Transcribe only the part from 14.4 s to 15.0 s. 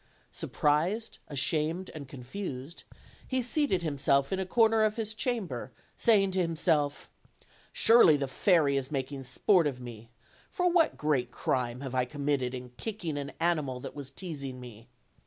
me?